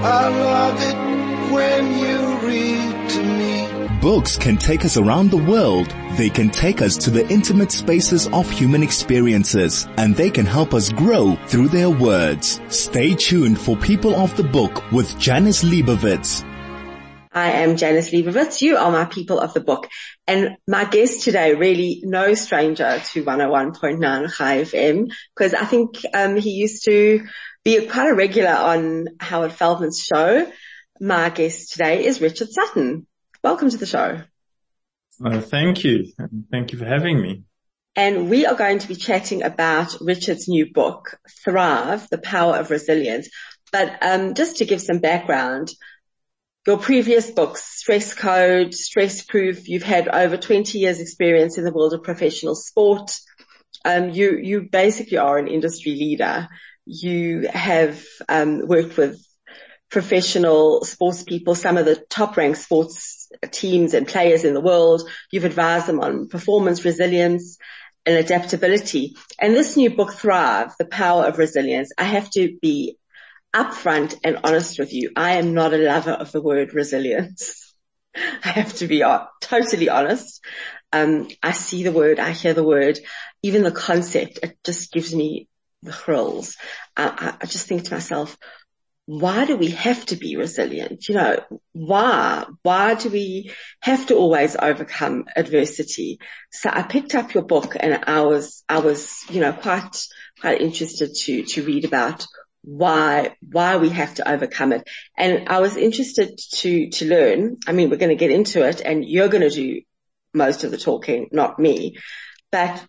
[0.00, 4.00] I love it when you read to me.
[4.00, 5.92] Books can take us around the world.
[6.12, 10.72] They can take us to the intimate spaces of human experiences and they can help
[10.72, 12.60] us grow through their words.
[12.68, 16.44] Stay tuned for People of the Book with Janice Liebowitz.
[17.32, 18.62] I am Janice Liebowitz.
[18.62, 19.88] You are my people of the book.
[20.28, 26.36] And my guest today, really no stranger to 101.9 Chai FM, because I think um,
[26.36, 27.26] he used to
[27.64, 30.50] be quite a regular on Howard Feldman's show.
[31.00, 33.06] My guest today is Richard Sutton.
[33.42, 34.22] Welcome to the show.
[35.24, 36.12] Uh, thank you.
[36.50, 37.44] Thank you for having me.
[37.96, 42.70] And we are going to be chatting about Richard's new book, Thrive, The Power of
[42.70, 43.28] Resilience.
[43.72, 45.72] But um, just to give some background,
[46.66, 51.72] your previous books, Stress Code, Stress Proof, you've had over 20 years experience in the
[51.72, 53.18] world of professional sport.
[53.84, 56.48] Um, you, you basically are an industry leader.
[56.90, 59.22] You have um, worked with
[59.90, 65.02] professional sports people, some of the top ranked sports teams and players in the world.
[65.30, 67.58] You've advised them on performance resilience
[68.06, 69.16] and adaptability.
[69.38, 72.96] And this new book, Thrive, The Power of Resilience, I have to be
[73.54, 75.10] upfront and honest with you.
[75.14, 77.74] I am not a lover of the word resilience.
[78.16, 79.04] I have to be
[79.42, 80.42] totally honest.
[80.90, 82.98] Um, I see the word, I hear the word,
[83.42, 85.48] even the concept, it just gives me
[85.82, 86.56] the thrills.
[86.96, 88.36] I, I just think to myself,
[89.06, 91.08] why do we have to be resilient?
[91.08, 91.38] You know,
[91.72, 92.44] why?
[92.62, 96.18] Why do we have to always overcome adversity?
[96.52, 99.96] So I picked up your book and I was, I was, you know, quite,
[100.40, 102.26] quite interested to, to read about
[102.62, 104.86] why, why we have to overcome it.
[105.16, 107.56] And I was interested to, to learn.
[107.66, 109.80] I mean, we're going to get into it and you're going to do
[110.34, 111.96] most of the talking, not me,
[112.52, 112.84] but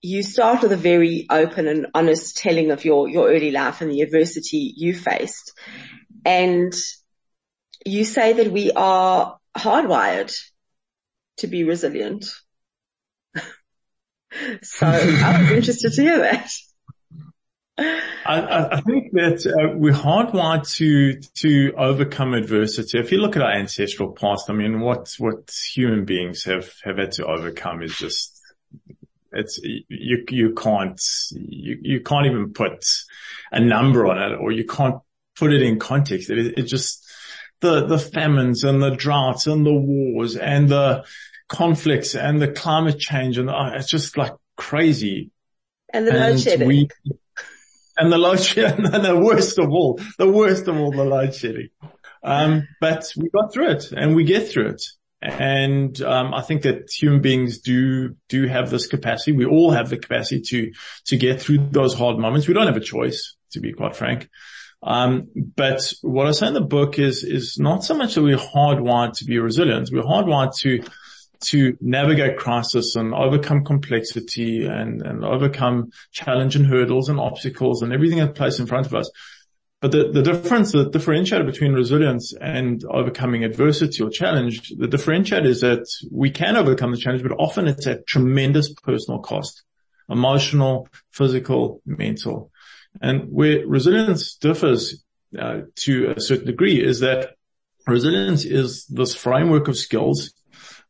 [0.00, 3.90] you start with a very open and honest telling of your, your early life and
[3.90, 5.52] the adversity you faced.
[6.24, 6.72] And
[7.84, 10.34] you say that we are hardwired
[11.38, 12.26] to be resilient.
[14.62, 16.50] so I was interested to hear that.
[17.78, 22.98] I, I, think that uh, we're hardwired to to overcome adversity.
[22.98, 26.98] If you look at our ancestral past, I mean, what what human beings have have
[26.98, 28.37] had to overcome is just
[29.32, 31.00] it's you you can't
[31.32, 32.84] you you can't even put
[33.52, 34.96] a number on it, or you can't
[35.36, 36.30] put it in context.
[36.30, 37.06] It, it just
[37.60, 41.04] the the famines and the droughts and the wars and the
[41.48, 45.30] conflicts and the climate change and the, uh, it's just like crazy.
[45.92, 46.68] And the load shedding.
[46.68, 46.88] We,
[47.96, 51.34] and the load shedding, and the worst of all, the worst of all, the load
[51.34, 51.70] shedding.
[52.22, 54.82] Um, but we got through it and we get through it.
[55.20, 59.32] And um, I think that human beings do do have this capacity.
[59.32, 60.72] We all have the capacity to
[61.06, 62.46] to get through those hard moments.
[62.46, 64.28] We don't have a choice, to be quite frank.
[64.82, 68.36] Um, but what I say in the book is is not so much that we're
[68.36, 69.90] hardwired to be resilient.
[69.92, 70.84] We're hardwired to
[71.40, 77.92] to navigate crisis and overcome complexity and, and overcome challenge and hurdles and obstacles and
[77.92, 79.10] everything that plays in front of us.
[79.80, 85.46] But the, the difference, the differentiator between resilience and overcoming adversity or challenge, the differentiator
[85.46, 89.62] is that we can overcome the challenge, but often it's at tremendous personal cost,
[90.08, 92.50] emotional, physical, mental.
[93.00, 95.04] And where resilience differs
[95.38, 97.34] uh, to a certain degree is that
[97.86, 100.32] resilience is this framework of skills,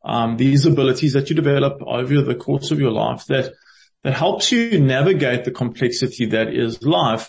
[0.02, 3.52] um, these abilities that you develop over the course of your life that
[4.04, 7.28] that helps you navigate the complexity that is life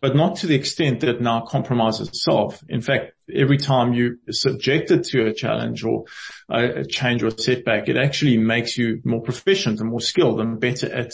[0.00, 2.62] but not to the extent that now compromises itself.
[2.68, 6.04] In fact, every time you subjected to a challenge or
[6.48, 10.60] a change or a setback, it actually makes you more proficient and more skilled and
[10.60, 11.12] better at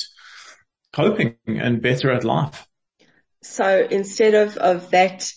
[0.92, 2.66] coping and better at life.
[3.42, 5.32] So instead of, of that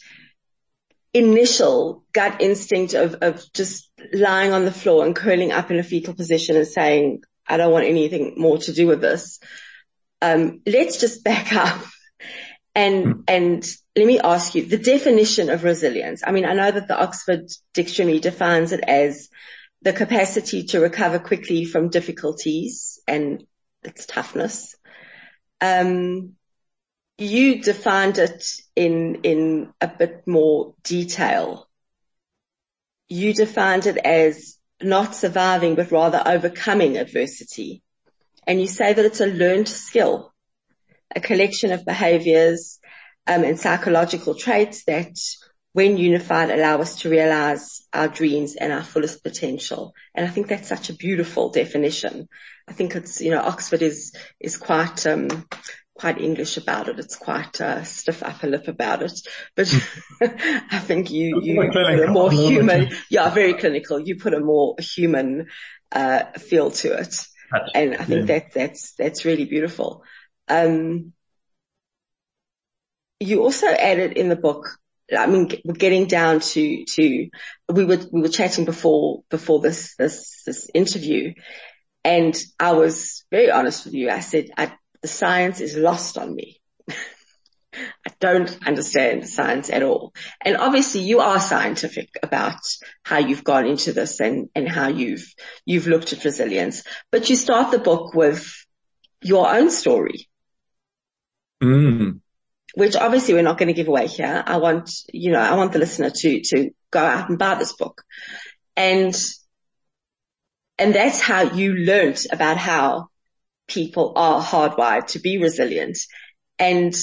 [1.13, 5.83] initial gut instinct of, of just lying on the floor and curling up in a
[5.83, 9.39] fetal position and saying, I don't want anything more to do with this.
[10.21, 11.81] Um, let's just back up
[12.75, 13.23] and, mm.
[13.27, 13.65] and
[13.95, 16.21] let me ask you the definition of resilience.
[16.25, 19.29] I mean, I know that the Oxford Dictionary defines it as
[19.81, 23.45] the capacity to recover quickly from difficulties and
[23.83, 24.75] its toughness.
[25.61, 26.33] Um,
[27.17, 28.45] you defined it
[28.75, 31.69] in, in a bit more detail.
[33.07, 37.81] You defined it as not surviving, but rather overcoming adversity.
[38.45, 40.34] And you say that it's a learned skill
[41.13, 42.79] a collection of behaviors
[43.27, 45.17] um, and psychological traits that
[45.75, 49.93] when unified allow us to realize our dreams and our fullest potential.
[50.13, 52.29] And I think that's such a beautiful definition.
[52.65, 55.45] I think it's, you know, Oxford is, is quite, um,
[55.93, 56.97] quite English about it.
[56.99, 59.19] It's quite uh, stiff upper lip about it.
[59.55, 59.67] But
[60.21, 63.99] I think you, you put a more human, yeah, very clinical.
[63.99, 65.47] You put a more human,
[65.91, 67.15] uh, feel to it.
[67.73, 68.39] And I think yeah.
[68.39, 70.03] that that's, that's really beautiful.
[70.47, 71.13] Um,
[73.19, 74.69] you also added in the book,
[75.15, 77.29] I mean, we're getting down to, to,
[77.71, 81.33] we were, we were chatting before, before this, this, this interview.
[82.03, 84.09] And I was very honest with you.
[84.09, 86.59] I said, I, the science is lost on me.
[86.89, 90.13] I don't understand science at all.
[90.43, 92.59] And obviously you are scientific about
[93.03, 95.25] how you've gone into this and, and how you've,
[95.65, 98.51] you've looked at resilience, but you start the book with
[99.21, 100.29] your own story.
[101.63, 102.19] Mm.
[102.75, 104.43] Which obviously we're not going to give away here.
[104.45, 107.73] I want, you know, I want the listener to, to go out and buy this
[107.73, 108.03] book.
[108.75, 109.15] And,
[110.77, 113.07] and that's how you learnt about how
[113.67, 115.97] people are hardwired to be resilient.
[116.59, 116.93] And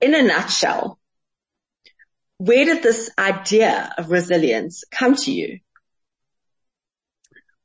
[0.00, 0.98] in a nutshell,
[2.38, 5.60] where did this idea of resilience come to you?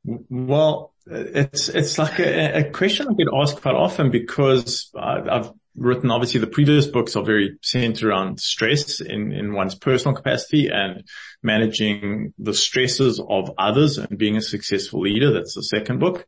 [0.03, 6.11] Well, it's, it's like a, a question I get asked quite often because I've written,
[6.11, 11.03] obviously the previous books are very centered around stress in, in one's personal capacity and
[11.43, 15.31] managing the stresses of others and being a successful leader.
[15.31, 16.25] That's the second book.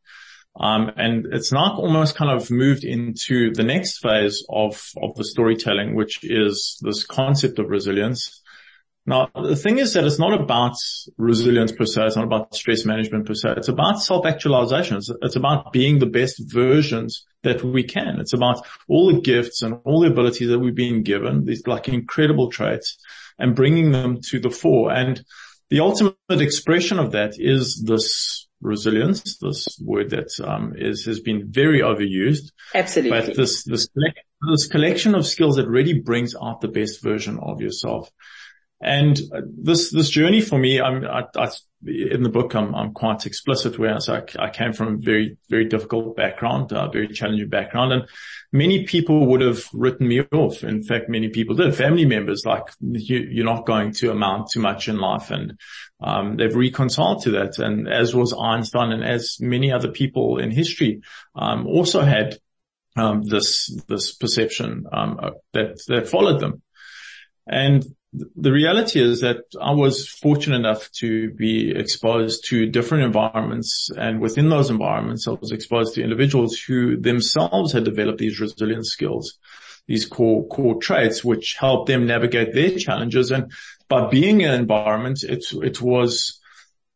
[0.60, 5.24] Um, and it's now almost kind of moved into the next phase of, of the
[5.24, 8.42] storytelling, which is this concept of resilience.
[9.08, 10.76] Now, the thing is that it's not about
[11.18, 12.08] resilience per se.
[12.08, 13.54] It's not about stress management per se.
[13.56, 14.98] It's about self-actualization.
[14.98, 18.20] It's, it's, about being the best versions that we can.
[18.20, 21.88] It's about all the gifts and all the abilities that we've been given, these like
[21.88, 22.98] incredible traits
[23.40, 24.92] and bringing them to the fore.
[24.92, 25.24] And
[25.70, 31.50] the ultimate expression of that is this resilience, this word that um, is, has been
[31.50, 32.52] very overused.
[32.76, 33.18] Absolutely.
[33.18, 33.88] But this, this,
[34.50, 38.12] this collection of skills that really brings out the best version of yourself.
[38.80, 41.50] And this, this journey for me, I'm, I, I,
[41.84, 45.38] in the book, I'm, I'm quite explicit where I, say I came from a very,
[45.50, 47.92] very difficult background, a very challenging background.
[47.92, 48.04] And
[48.52, 50.64] many people would have written me off.
[50.64, 51.76] In fact, many people did.
[51.76, 55.32] Family members like you, are not going to amount to much in life.
[55.32, 55.60] And,
[56.00, 57.58] um, they've reconciled to that.
[57.58, 61.02] And as was Einstein and as many other people in history,
[61.36, 62.38] um, also had,
[62.96, 65.20] um, this, this perception, um,
[65.54, 66.62] that, that followed them.
[67.48, 67.84] And
[68.36, 74.20] the reality is that I was fortunate enough to be exposed to different environments and
[74.22, 79.38] within those environments I was exposed to individuals who themselves had developed these resilience skills,
[79.88, 83.32] these core, core traits which helped them navigate their challenges.
[83.32, 83.52] And
[83.88, 86.40] by being in an environment, it, it was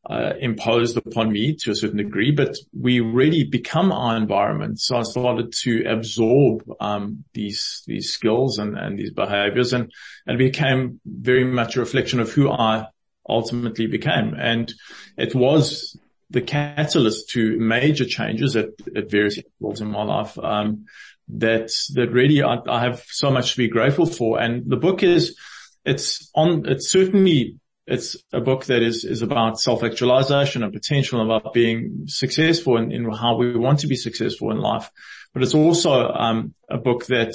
[0.09, 4.79] uh, imposed upon me to a certain degree, but we really become our environment.
[4.79, 9.91] So I started to absorb um, these these skills and, and these behaviors, and
[10.25, 12.87] and became very much a reflection of who I
[13.29, 14.33] ultimately became.
[14.33, 14.73] And
[15.17, 15.99] it was
[16.31, 20.37] the catalyst to major changes at, at various levels in my life.
[20.39, 20.85] Um,
[21.33, 24.41] that that really I, I have so much to be grateful for.
[24.41, 25.37] And the book is
[25.85, 31.53] it's on it's certainly it's a book that is, is about self-actualization and potential about
[31.53, 34.89] being successful in, in how we want to be successful in life.
[35.33, 37.33] But it's also, um, a book that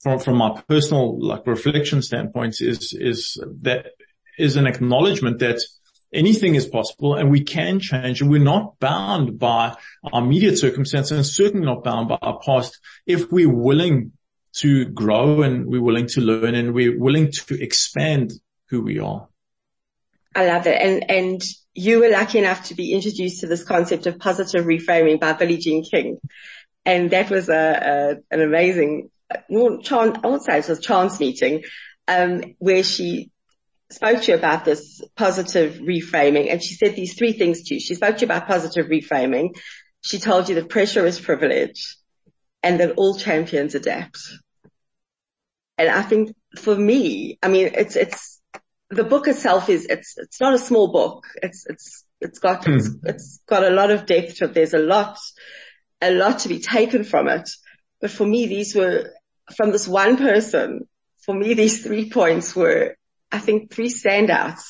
[0.00, 3.92] from, from my personal like reflection standpoint is, is that
[4.38, 5.60] is an acknowledgement that
[6.12, 9.74] anything is possible and we can change and we're not bound by
[10.12, 14.12] our immediate circumstances and certainly not bound by our past if we're willing
[14.52, 18.32] to grow and we're willing to learn and we're willing to expand
[18.68, 19.28] who we are.
[20.34, 20.80] I love it.
[20.80, 21.42] And, and
[21.74, 25.58] you were lucky enough to be introduced to this concept of positive reframing by Billie
[25.58, 26.18] Jean King.
[26.84, 27.54] And that was a,
[28.30, 29.10] a an amazing,
[29.48, 31.62] no, chance, I won't say it was a chance meeting,
[32.08, 33.30] um, where she
[33.90, 37.80] spoke to you about this positive reframing and she said these three things to you.
[37.80, 39.56] She spoke to you about positive reframing.
[40.00, 41.96] She told you that pressure is privilege
[42.62, 44.18] and that all champions adapt.
[45.78, 48.31] And I think for me, I mean, it's, it's,
[48.92, 51.24] the book itself is, it's, it's not a small book.
[51.42, 53.06] It's, it's, it's got, it's, hmm.
[53.06, 54.54] it's got a lot of depth to it.
[54.54, 55.18] There's a lot,
[56.00, 57.48] a lot to be taken from it.
[58.00, 59.10] But for me, these were
[59.56, 60.88] from this one person.
[61.24, 62.96] For me, these three points were,
[63.30, 64.62] I think, three standouts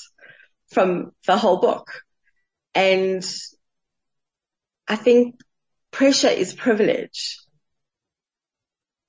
[0.71, 1.91] from the whole book.
[2.75, 3.25] And
[4.87, 5.41] I think
[5.91, 7.39] pressure is privilege.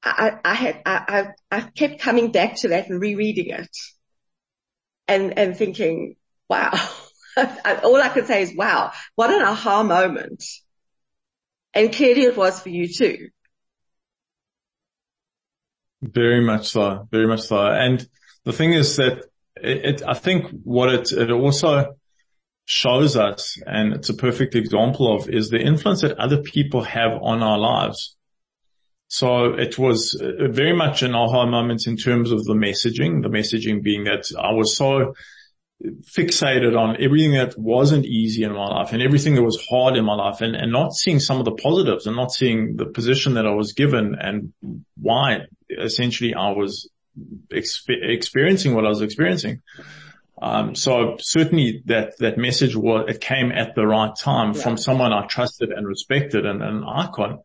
[0.03, 3.70] I, I had, I, I, I kept coming back to that and rereading it
[5.07, 6.15] and, and thinking,
[6.50, 6.72] wow,
[7.38, 10.43] all I could say is, wow, what an aha moment.
[11.74, 13.29] And clearly it was for you too.
[16.01, 17.07] Very much so.
[17.12, 17.65] Very much so.
[17.65, 18.07] And
[18.43, 21.95] the thing is that it, it I think what it, it also
[22.65, 27.12] shows us, and it's a perfect example of, is the influence that other people have
[27.22, 28.15] on our lives.
[29.13, 33.29] So it was uh, very much an aha moment in terms of the messaging, the
[33.29, 35.13] messaging being that I was so
[36.17, 40.03] fixated on everything that wasn't easy in my life and everything that was hard in
[40.03, 43.36] my life and, and not seeing some of the positives and not seeing the position
[43.36, 44.51] that I was given and
[45.00, 46.89] why essentially I was
[47.51, 49.62] exp- experiencing what I was experiencing.
[50.41, 54.62] Um, so certainly that, that message was, it came at the right time yeah.
[54.63, 57.41] from someone I trusted and respected and, and an icon.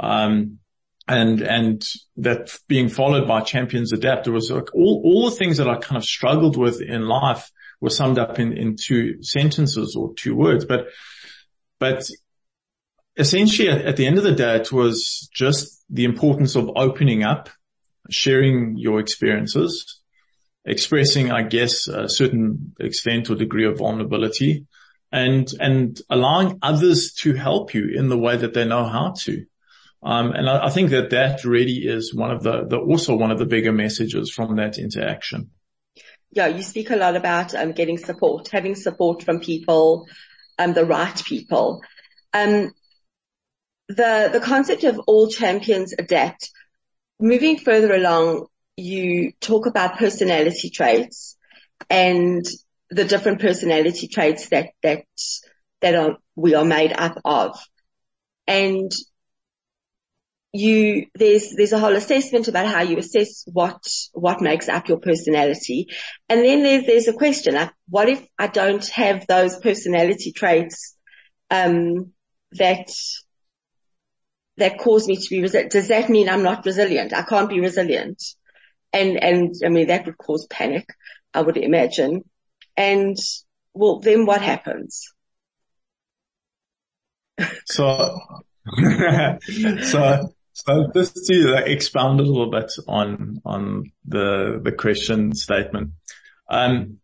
[0.00, 0.60] Um,
[1.06, 1.84] and, and
[2.16, 5.76] that being followed by champions adapt, it was like all, all the things that I
[5.76, 10.34] kind of struggled with in life were summed up in, in two sentences or two
[10.34, 10.86] words, but,
[11.78, 12.08] but
[13.16, 17.22] essentially at, at the end of the day, it was just the importance of opening
[17.22, 17.50] up,
[18.10, 20.00] sharing your experiences,
[20.64, 24.66] expressing, I guess, a certain extent or degree of vulnerability
[25.12, 29.44] and, and allowing others to help you in the way that they know how to.
[30.04, 33.46] Um, and I, think that that really is one of the, also one of the
[33.46, 35.50] bigger messages from that interaction.
[36.30, 40.06] Yeah, you speak a lot about um, getting support, having support from people,
[40.58, 41.80] um, the right people.
[42.32, 42.70] The
[43.88, 46.50] the concept of all champions adapt.
[47.20, 48.46] Moving further along,
[48.76, 51.36] you talk about personality traits
[51.90, 52.44] and
[52.90, 55.04] the different personality traits that, that,
[55.80, 57.58] that are, we are made up of.
[58.46, 58.90] And
[60.54, 64.98] you, there's, there's a whole assessment about how you assess what, what makes up your
[64.98, 65.88] personality.
[66.28, 70.96] And then there's, there's a question like, what if I don't have those personality traits,
[71.50, 72.12] um,
[72.52, 72.88] that
[74.56, 75.72] that cause me to be resilient.
[75.72, 77.12] Does that mean I'm not resilient?
[77.12, 78.22] I can't be resilient.
[78.92, 80.88] And, and I mean, that would cause panic,
[81.32, 82.22] I would imagine.
[82.76, 83.16] And
[83.72, 85.08] well, then what happens?
[87.66, 88.20] So,
[89.82, 95.90] so, so just to expound a little bit on, on the, the question statement.
[96.48, 96.98] Um,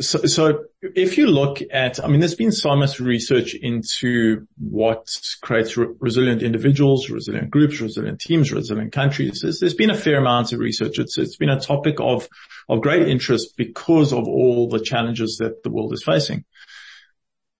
[0.00, 5.06] so, so if you look at, I mean, there's been so much research into what
[5.42, 9.40] creates re- resilient individuals, resilient groups, resilient teams, resilient countries.
[9.42, 10.98] There's, there's been a fair amount of research.
[10.98, 12.26] It's, it's been a topic of,
[12.68, 16.44] of great interest because of all the challenges that the world is facing.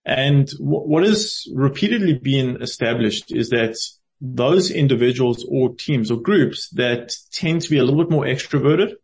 [0.06, 3.76] And what has repeatedly been established is that
[4.24, 8.94] those individuals or teams or groups that tend to be a little bit more extroverted,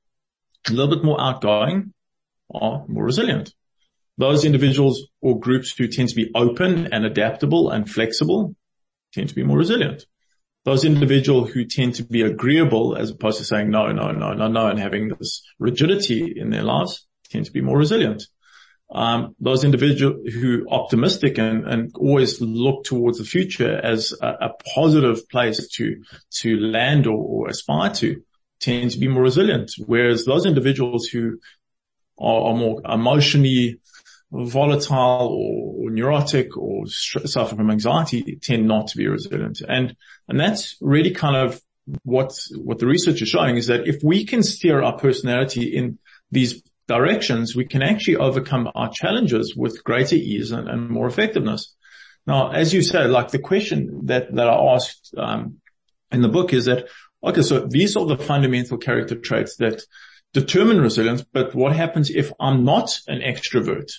[0.69, 1.93] a little bit more outgoing,
[2.55, 3.53] are more resilient.
[4.17, 8.57] Those individuals or groups who tend to be open and adaptable and flexible
[9.13, 10.07] tend to be more resilient.
[10.65, 14.49] Those individuals who tend to be agreeable as opposed to saying no, no, no, no,
[14.49, 18.23] no, and having this rigidity in their lives tend to be more resilient.
[18.93, 24.27] Um, those individuals who are optimistic and, and always look towards the future as a,
[24.27, 26.03] a positive place to,
[26.41, 28.23] to land or, or aspire to
[28.59, 29.73] tend to be more resilient.
[29.87, 31.39] Whereas those individuals who
[32.19, 33.81] are, are more emotionally
[34.33, 39.61] volatile or, or neurotic or suffer from anxiety tend not to be resilient.
[39.61, 39.97] And,
[40.29, 41.61] and that's really kind of
[42.03, 45.99] what, what the research is showing is that if we can steer our personality in
[46.31, 46.63] these
[46.97, 51.63] directions, we can actually overcome our challenges with greater ease and, and more effectiveness.
[52.27, 55.61] Now, as you said, like the question that, that I asked, um,
[56.11, 56.89] in the book is that,
[57.23, 59.83] okay, so these are the fundamental character traits that
[60.33, 63.91] determine resilience, but what happens if I'm not an extrovert?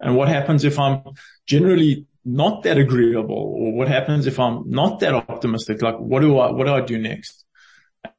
[0.00, 1.02] And what happens if I'm
[1.46, 5.82] generally not that agreeable or what happens if I'm not that optimistic?
[5.82, 7.44] Like what do I, what do I do next?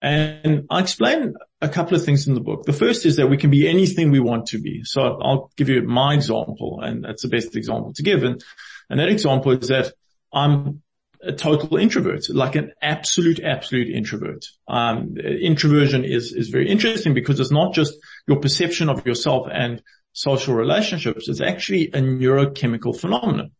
[0.02, 2.66] And I explain a couple of things in the book.
[2.66, 4.84] The first is that we can be anything we want to be.
[4.84, 8.24] So I'll give you my example and that's the best example to give.
[8.24, 8.44] And,
[8.90, 9.94] and that example is that
[10.34, 10.82] I'm
[11.24, 14.46] a total introvert, like an absolute, absolute introvert.
[14.68, 17.94] Um, introversion is, is very interesting because it's not just
[18.28, 19.84] your perception of yourself and
[20.14, 21.30] social relationships.
[21.30, 23.52] It's actually a neurochemical phenomenon.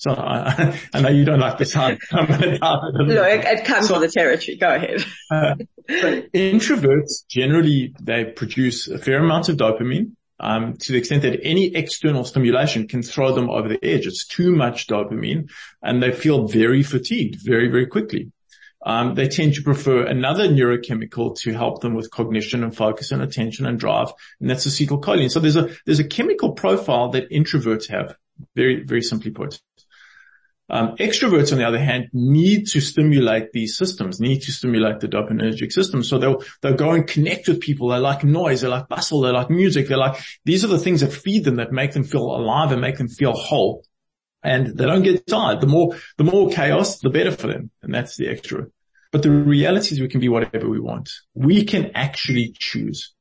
[0.00, 1.74] So I, I know you don't like this
[3.04, 4.56] no, it, it comes so, with the territory.
[4.56, 5.04] Go ahead.
[5.30, 5.54] uh,
[6.32, 11.76] introverts generally, they produce a fair amount of dopamine um, to the extent that any
[11.76, 14.06] external stimulation can throw them over the edge.
[14.06, 15.50] It's too much dopamine
[15.82, 18.32] and they feel very fatigued very, very quickly.
[18.86, 23.20] Um, they tend to prefer another neurochemical to help them with cognition and focus and
[23.20, 25.30] attention and drive, and that's acetylcholine.
[25.30, 28.16] So there's a there's a chemical profile that introverts have,
[28.56, 29.60] very very simply put.
[30.72, 35.08] Um, extroverts, on the other hand, need to stimulate these systems, need to stimulate the
[35.08, 36.04] dopaminergic system.
[36.04, 37.88] So they'll, they'll go and connect with people.
[37.88, 38.60] They like noise.
[38.60, 39.22] They like bustle.
[39.22, 39.88] They like music.
[39.88, 42.80] They're like, these are the things that feed them, that make them feel alive and
[42.80, 43.84] make them feel whole.
[44.42, 45.60] And they don't get tired.
[45.60, 47.70] The more, the more chaos, the better for them.
[47.82, 48.70] And that's the extrovert.
[49.12, 51.10] But the reality is we can be whatever we want.
[51.34, 53.12] We can actually choose.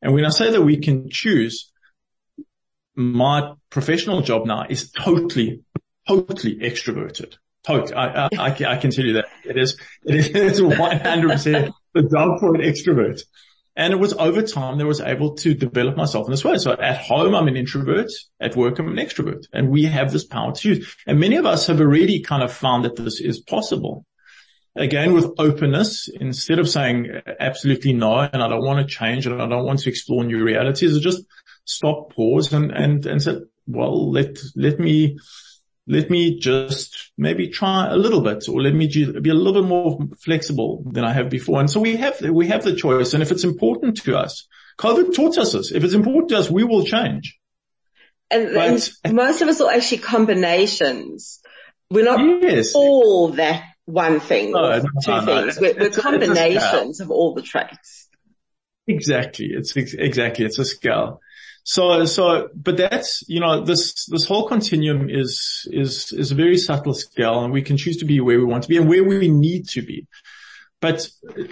[0.00, 1.70] And when I say that we can choose,
[2.94, 5.63] my professional job now is totally
[6.06, 7.36] totally extroverted.
[7.64, 7.94] Totally.
[7.94, 12.40] I, I, I, can tell you that it is, it is, it's 100% the dog
[12.40, 13.22] for an extrovert.
[13.76, 16.58] And it was over time that I was able to develop myself in this way.
[16.58, 18.10] So at home, I'm an introvert.
[18.38, 20.96] At work, I'm an extrovert and we have this power to use.
[21.06, 24.06] And many of us have already kind of found that this is possible.
[24.76, 27.08] Again, with openness, instead of saying
[27.38, 30.42] absolutely no, and I don't want to change and I don't want to explore new
[30.42, 31.22] realities, just
[31.64, 35.16] stop, pause and, and, and say, well, let, let me,
[35.86, 39.68] let me just maybe try a little bit or let me be a little bit
[39.68, 41.60] more flexible than I have before.
[41.60, 43.12] And so we have, we have the choice.
[43.12, 44.48] And if it's important to us,
[44.78, 45.72] COVID taught us this.
[45.72, 47.38] If it's important to us, we will change.
[48.30, 51.40] And, but, and most of us are actually combinations.
[51.90, 52.74] We're not yes.
[52.74, 55.60] all that one thing no, or two no, things.
[55.60, 55.68] No.
[55.68, 58.08] We're, we're combinations of all the traits.
[58.86, 59.50] Exactly.
[59.50, 60.44] It's exactly.
[60.44, 61.20] It's a scale.
[61.64, 66.58] So, so, but that's, you know, this, this whole continuum is, is, is a very
[66.58, 69.02] subtle scale and we can choose to be where we want to be and where
[69.02, 70.06] we need to be.
[70.82, 71.08] But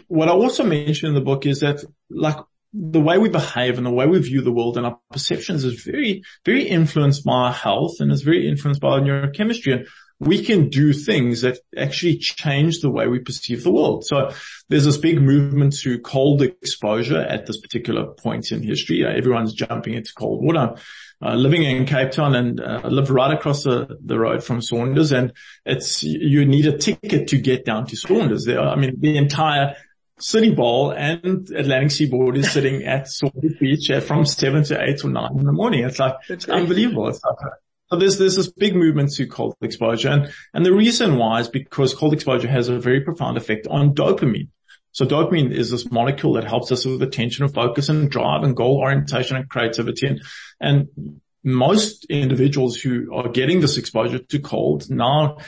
[0.09, 2.37] what I also mentioned in the book is that like
[2.75, 5.83] the way we behave and the way we view the world and our perceptions is
[5.83, 9.73] very, very influenced by our health and is very influenced by our neurochemistry.
[9.73, 9.87] And
[10.23, 14.05] we can do things that actually change the way we perceive the world.
[14.05, 14.31] So
[14.69, 19.05] there's this big movement to cold exposure at this particular point in history.
[19.05, 20.77] Uh, everyone's jumping into cold water.
[21.21, 25.13] Uh, living in Cape Town and uh, live right across the, the road from Saunders
[25.13, 25.33] and
[25.65, 28.45] it's, you need a ticket to get down to Saunders.
[28.45, 29.77] There, I mean, the entire
[30.21, 35.11] City Bowl and Atlantic Seaboard is sitting at Saunders Beach from seven to eight or
[35.11, 35.85] nine in the morning.
[35.85, 37.09] It's like, it's unbelievable.
[37.09, 37.53] It's like
[37.97, 40.09] there's, there's this big movement to cold exposure.
[40.09, 43.95] And, and the reason why is because cold exposure has a very profound effect on
[43.95, 44.49] dopamine.
[44.93, 48.55] So dopamine is this molecule that helps us with attention and focus and drive and
[48.55, 50.07] goal orientation and creativity.
[50.07, 50.21] And,
[50.61, 55.39] and most individuals who are getting this exposure to cold now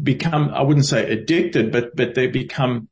[0.00, 2.88] become, I wouldn't say addicted, but, but they become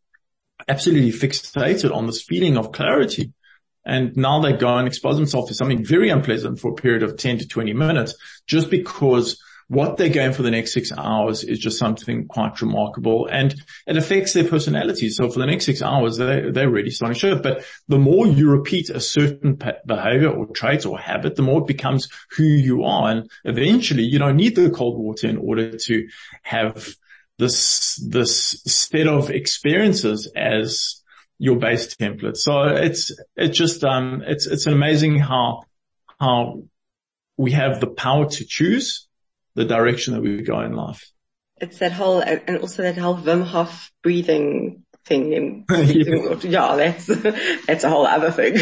[0.69, 3.33] absolutely fixated on this feeling of clarity.
[3.85, 7.17] And now they go and expose themselves to something very unpleasant for a period of
[7.17, 8.15] 10 to 20 minutes
[8.47, 9.43] just because
[9.73, 13.55] what they're going for the next six hours is just something quite remarkable and
[13.87, 15.09] it affects their personality.
[15.09, 17.43] So for the next six hours, they, they're really starting to show it.
[17.43, 21.67] But the more you repeat a certain behavior or trait or habit, the more it
[21.67, 23.11] becomes who you are.
[23.11, 26.09] And eventually you don't need the cold water in order to
[26.43, 26.95] have
[27.39, 31.02] this, this set of experiences as
[31.43, 32.37] your base template.
[32.37, 35.65] So it's, it's just, um, it's, it's amazing how,
[36.21, 36.63] how
[37.37, 39.09] we have the power to choose
[39.57, 41.11] the direction that we go in life.
[41.57, 45.65] It's that whole, and also that whole Wim Hof breathing thing.
[45.71, 46.37] yeah.
[46.43, 47.07] yeah, that's,
[47.67, 48.59] that's a whole other thing.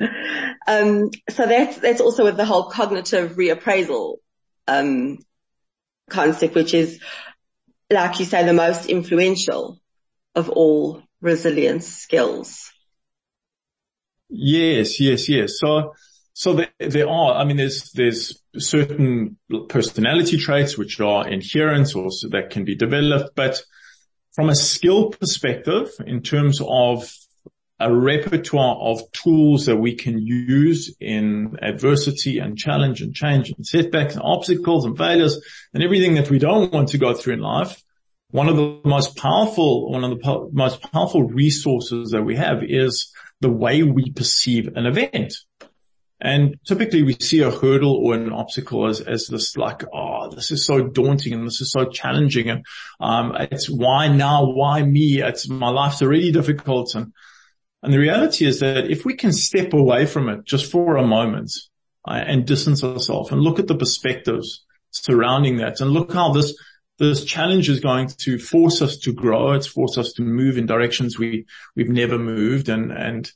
[0.66, 4.16] um, so that's, that's also with the whole cognitive reappraisal,
[4.66, 5.16] um,
[6.10, 7.00] concept, which is,
[7.88, 9.78] like you say, the most influential
[10.34, 12.70] of all resilience skills?
[14.28, 15.58] Yes, yes, yes.
[15.58, 15.94] So,
[16.34, 22.08] so there, there are, I mean, there's, there's certain personality traits which are inherent or
[22.30, 23.62] that can be developed, but
[24.32, 27.10] from a skill perspective, in terms of
[27.78, 33.66] a repertoire of tools that we can use in adversity and challenge and change and
[33.66, 35.40] setbacks and obstacles and failures
[35.74, 37.81] and everything that we don't want to go through in life,
[38.32, 42.62] one of the most powerful, one of the po- most powerful resources that we have
[42.62, 45.34] is the way we perceive an event.
[46.18, 50.50] And typically we see a hurdle or an obstacle as, as this like, oh, this
[50.50, 52.48] is so daunting and this is so challenging.
[52.48, 52.64] And,
[53.00, 54.50] um, it's why now?
[54.50, 55.20] Why me?
[55.20, 56.94] It's my life's already difficult.
[56.94, 57.12] And,
[57.82, 61.06] and the reality is that if we can step away from it just for a
[61.06, 61.52] moment
[62.08, 66.56] uh, and distance ourselves and look at the perspectives surrounding that and look how this
[66.98, 69.52] this challenge is going to force us to grow.
[69.52, 73.30] It's force us to move in directions we, we've never moved and, and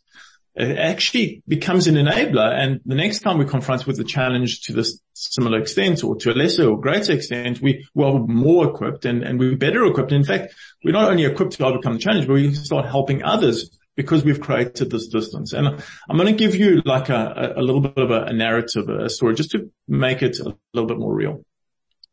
[0.56, 2.50] it actually becomes an enabler.
[2.50, 6.32] And the next time we're confronted with a challenge to this similar extent or to
[6.32, 10.12] a lesser or greater extent, we were more equipped and, and we're better equipped.
[10.12, 13.70] In fact, we're not only equipped to overcome the challenge, but we start helping others
[13.96, 15.52] because we've created this distance.
[15.52, 18.88] And I'm going to give you like a, a little bit of a, a narrative,
[18.88, 21.44] a story just to make it a little bit more real.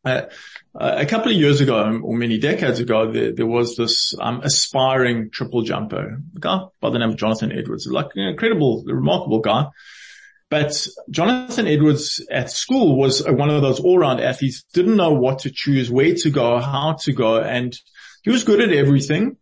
[0.04, 0.22] Uh,
[0.74, 5.30] a couple of years ago, or many decades ago, there, there was this um, aspiring
[5.30, 9.66] triple jumper, guy by the name of Jonathan Edwards, like an incredible, remarkable guy.
[10.50, 15.50] But Jonathan Edwards at school was one of those all-round athletes, didn't know what to
[15.50, 17.76] choose, where to go, how to go, and
[18.22, 19.36] he was good at everything,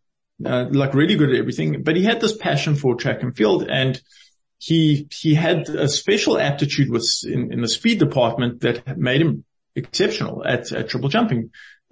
[0.45, 3.69] uh, like really good at everything, but he had this passion for track and field
[3.69, 4.01] and
[4.59, 9.45] he, he had a special aptitude with in, in the speed department that made him
[9.75, 11.51] exceptional at, at triple jumping.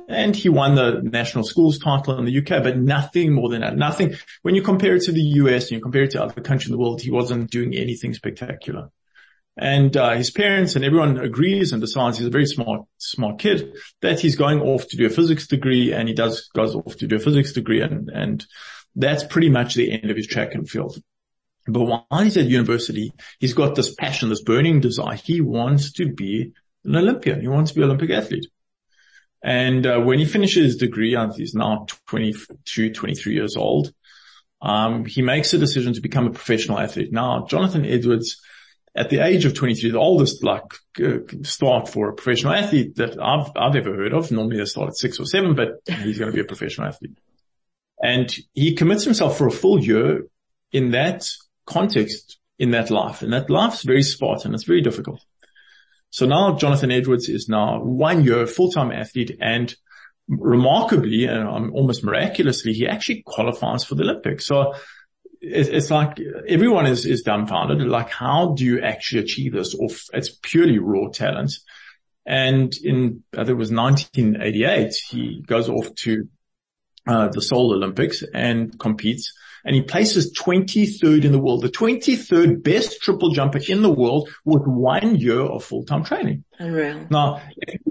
[0.08, 3.76] And he won the national schools title in the UK, but nothing more than that.
[3.76, 4.16] Nothing.
[4.42, 6.72] When you compare it to the US and you compare it to other countries in
[6.72, 8.90] the world, he wasn't doing anything spectacular.
[9.56, 13.74] And uh, his parents and everyone agrees and decides he's a very smart, smart kid
[14.00, 17.06] that he's going off to do a physics degree and he does, goes off to
[17.06, 18.46] do a physics degree and, and
[18.96, 20.98] that's pretty much the end of his track and field.
[21.66, 25.16] But while he's at university, he's got this passion, this burning desire.
[25.16, 26.52] He wants to be
[26.84, 27.40] an Olympian.
[27.40, 28.46] He wants to be an Olympic athlete.
[29.42, 33.92] And uh, when he finishes his degree, he's now 22, 23 years old.
[34.62, 37.12] Um, he makes a decision to become a professional athlete.
[37.12, 38.42] Now, Jonathan Edwards,
[38.94, 40.64] at the age of 23, the oldest like
[41.02, 44.30] uh, start for a professional athlete that I've I've ever heard of.
[44.30, 47.16] Normally they start at six or seven, but he's going to be a professional athlete.
[48.02, 50.26] And he commits himself for a full year
[50.72, 51.28] in that
[51.66, 53.22] context, in that life.
[53.22, 54.54] And that life's very Spartan.
[54.54, 55.24] It's very difficult.
[56.10, 59.74] So now Jonathan Edwards is now one year full-time athlete and
[60.28, 64.46] remarkably and um, almost miraculously, he actually qualifies for the Olympics.
[64.46, 64.74] So
[65.40, 67.80] it's like everyone is, is dumbfounded.
[67.88, 69.74] Like, how do you actually achieve this?
[69.74, 71.52] Or it's purely raw talent.
[72.26, 76.28] And in, I think it was 1988, he goes off to
[77.06, 79.32] uh, the Seoul Olympics and competes
[79.64, 84.28] and he places 23rd in the world, the 23rd best triple jumper in the world
[84.44, 86.44] with one year of full-time training.
[86.58, 87.06] Unreal.
[87.10, 87.42] Now,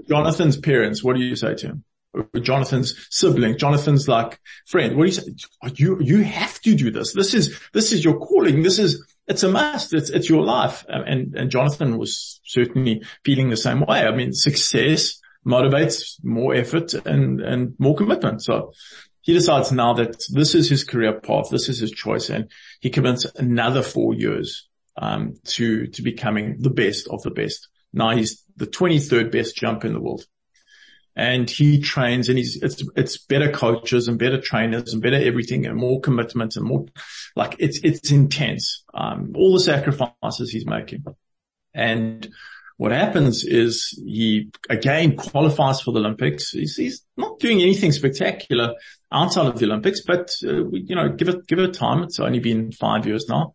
[0.08, 1.84] Jonathan's parents, what do you say to him?
[2.40, 4.96] Jonathan's sibling, Jonathan's like friend.
[4.96, 5.72] What do you say?
[5.76, 7.12] You, you have to do this.
[7.12, 8.62] This is, this is your calling.
[8.62, 9.94] This is, it's a must.
[9.94, 10.84] It's, it's your life.
[10.88, 14.00] Um, and, and Jonathan was certainly feeling the same way.
[14.00, 18.42] I mean, success motivates more effort and, and more commitment.
[18.42, 18.72] So
[19.30, 21.50] he decides now that this is his career path.
[21.50, 22.30] This is his choice.
[22.30, 27.68] And he commits another four years, um, to, to becoming the best of the best.
[27.92, 30.24] Now he's the 23rd best jumper in the world
[31.14, 35.64] and he trains and he's, it's, it's better coaches and better trainers and better everything
[35.64, 36.86] and more commitment and more
[37.36, 38.82] like it's, it's intense.
[38.92, 41.04] Um, all the sacrifices he's making.
[41.72, 42.28] And
[42.80, 46.52] what happens is he again qualifies for the Olympics.
[46.52, 48.72] He's, he's not doing anything spectacular
[49.12, 52.02] outside of the Olympics, but uh, we, you know, give it, give it time.
[52.02, 53.52] It's only been five years now.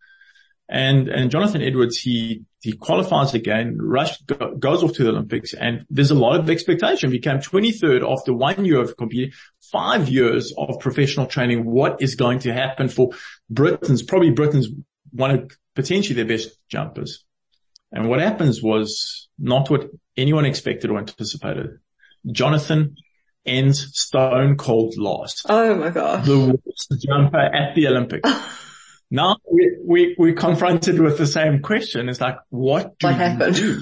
[0.69, 5.55] And, and Jonathan Edwards, he, he qualifies again, rush, go, goes off to the Olympics
[5.55, 7.11] and there's a lot of expectation.
[7.11, 9.31] He came 23rd after one year of competing,
[9.71, 11.65] five years of professional training.
[11.65, 13.09] What is going to happen for
[13.49, 14.67] Britain's, probably Britain's
[15.09, 17.25] one of potentially their best jumpers.
[17.91, 21.79] And what happens was not what anyone expected or anticipated.
[22.31, 22.95] Jonathan
[23.45, 25.45] ends stone cold last.
[25.47, 26.25] Oh my gosh.
[26.25, 28.29] The worst jumper at the Olympics.
[29.11, 32.09] Now we, we, we're confronted with the same question.
[32.09, 33.55] It's like, what do what you happened?
[33.55, 33.81] do?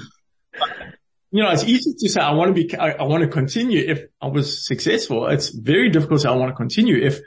[1.30, 3.82] You know, it's easy to say, I want to be, I, I want to continue
[3.84, 5.26] if I was successful.
[5.28, 7.20] It's very difficult to say, I want to continue if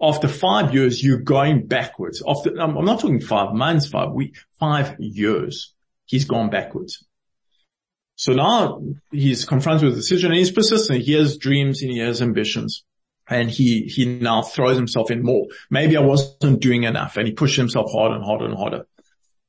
[0.00, 2.22] after five years, you're going backwards.
[2.26, 5.72] After, I'm not talking five months, five weeks, five years.
[6.06, 7.04] He's gone backwards.
[8.14, 11.02] So now he's confronted with a decision and he's persistent.
[11.02, 12.84] He has dreams and he has ambitions
[13.28, 15.48] and he, he now throws himself in more.
[15.70, 18.86] Maybe I wasn't doing enough and he pushed himself harder and harder and harder.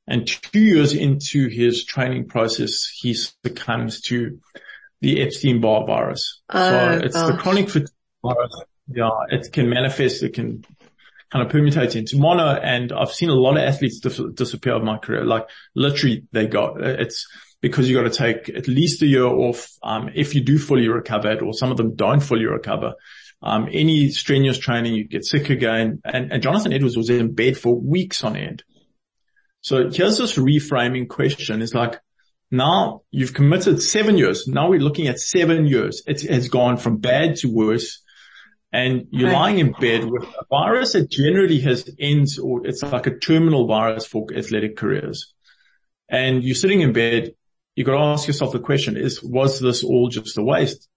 [0.06, 4.40] And two years into his training process, he succumbs to
[5.00, 6.40] the Epstein-Barr virus.
[6.50, 7.32] Oh, so it's gosh.
[7.32, 7.88] the chronic fatigue
[8.22, 8.62] virus.
[8.90, 10.64] Yeah, it can manifest, it can
[11.32, 12.54] kind of permutate into mono.
[12.54, 15.24] And I've seen a lot of athletes dis- disappear of my career.
[15.24, 17.26] Like literally they got, it's
[17.60, 19.68] because you got to take at least a year off.
[19.82, 22.94] Um, if you do fully recover it or some of them don't fully recover,
[23.42, 26.00] um, any strenuous training, you get sick again.
[26.04, 28.64] And, and Jonathan Edwards was in bed for weeks on end.
[29.60, 31.62] So here's this reframing question.
[31.62, 32.00] It's like,
[32.50, 34.48] now you've committed seven years.
[34.48, 36.02] Now we're looking at seven years.
[36.06, 38.02] It has gone from bad to worse.
[38.70, 43.06] And you're lying in bed with a virus that generally has ends or it's like
[43.06, 45.32] a terminal virus for athletic careers.
[46.08, 47.32] And you're sitting in bed.
[47.76, 50.88] You got to ask yourself the question is, was this all just a waste?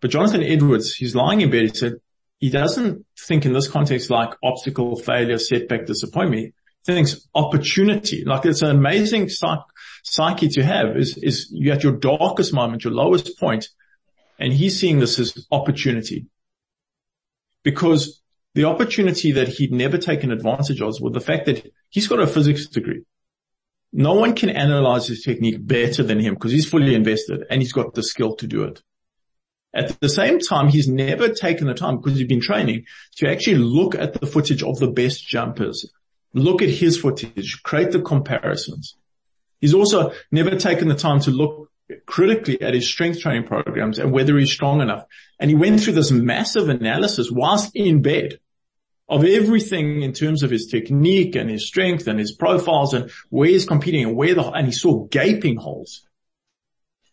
[0.00, 1.62] But Jonathan Edwards, he's lying in bed.
[1.62, 1.94] He said
[2.38, 6.54] he doesn't think in this context like obstacle, failure, setback, disappointment.
[6.84, 8.24] He thinks opportunity.
[8.24, 9.58] Like it's an amazing psych-
[10.04, 13.68] psyche to have is, is you at your darkest moment, your lowest point,
[14.38, 16.26] And he's seeing this as opportunity
[17.62, 18.20] because
[18.54, 22.26] the opportunity that he'd never taken advantage of was the fact that he's got a
[22.26, 23.02] physics degree.
[23.92, 27.72] No one can analyze his technique better than him because he's fully invested and he's
[27.72, 28.82] got the skill to do it.
[29.72, 33.58] At the same time, he's never taken the time because he's been training to actually
[33.58, 35.92] look at the footage of the best jumpers,
[36.34, 38.96] look at his footage, create the comparisons.
[39.60, 41.69] He's also never taken the time to look
[42.06, 45.04] critically at his strength training programs and whether he's strong enough.
[45.38, 48.38] And he went through this massive analysis whilst in bed
[49.08, 53.48] of everything in terms of his technique and his strength and his profiles and where
[53.48, 56.06] he's competing and where the, and he saw gaping holes.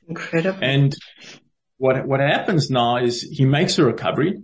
[0.08, 0.60] Incredible.
[0.62, 0.96] And
[1.78, 4.44] what, what happens now is he makes a recovery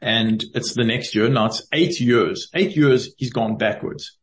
[0.00, 1.28] and it's the next year.
[1.28, 4.16] Now it's eight years, eight years he's gone backwards.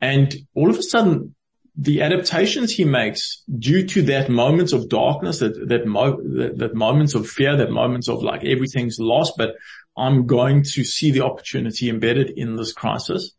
[0.00, 1.33] And all of a sudden
[1.76, 6.74] the adaptations he makes due to that moments of darkness, that, that, mo- that, that
[6.74, 9.56] moments of fear, that moments of like everything's lost, but
[9.96, 13.32] I'm going to see the opportunity embedded in this crisis.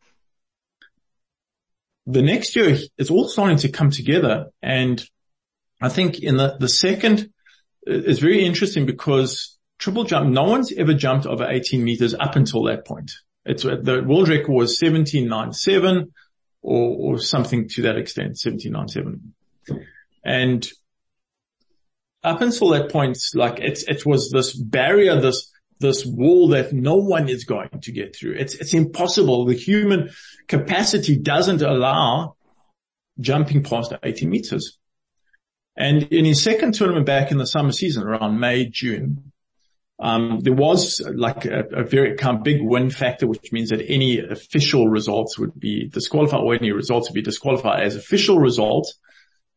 [2.08, 4.48] The next year, it's all starting to come together.
[4.62, 5.04] And
[5.82, 7.32] I think in the, the second
[7.88, 12.63] is very interesting because triple jump, no one's ever jumped over 18 meters up until
[12.63, 13.12] that point.
[13.45, 16.12] It's the world record was 1797
[16.65, 19.34] or, something to that extent, 1797.
[20.23, 20.67] And
[22.23, 26.95] up until that point, like it's, it was this barrier, this, this wall that no
[26.95, 28.34] one is going to get through.
[28.34, 29.45] It's, it's impossible.
[29.45, 30.10] The human
[30.47, 32.36] capacity doesn't allow
[33.19, 34.78] jumping past 80 meters.
[35.78, 39.32] And in his second tournament back in the summer season around May, June,
[40.00, 43.82] um, there was like a, a very kind of big win factor, which means that
[43.88, 48.98] any official results would be disqualified or any results would be disqualified as official results.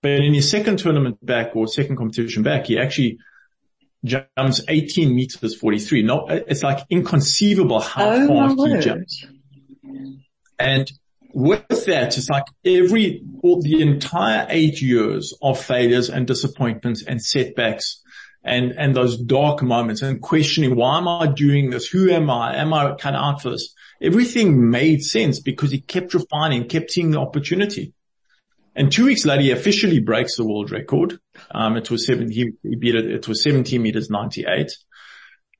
[0.01, 3.19] But in his second tournament back or second competition back, he actually
[4.05, 6.03] jumps 18 meters 43.
[6.03, 9.27] No, it's like inconceivable how oh fast he jumps.
[10.61, 10.91] And
[11.35, 17.21] with that, it's like every, all the entire eight years of failures and disappointments and
[17.21, 18.03] setbacks
[18.49, 21.87] and, and those dark moments and questioning, why am I doing this?
[21.87, 22.57] Who am I?
[22.57, 23.75] Am I cut out for this?
[24.01, 27.93] Everything made sense because he kept refining, kept seeing the opportunity.
[28.75, 31.19] And two weeks later, he officially breaks the world record.
[31.51, 33.11] Um, it was seven, he, he beat it.
[33.11, 34.71] It was 17 meters 98.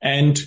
[0.01, 0.39] And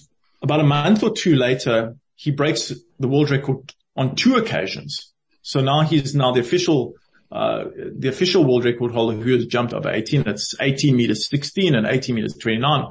[0.43, 5.13] about a month or two later, he breaks the world record on two occasions.
[5.43, 6.95] So now he's now the official,
[7.33, 7.65] uh,
[7.99, 10.29] the official world record holder who has jumped over 18.
[10.29, 12.91] It's 18 meters 16 and 18 meters 29,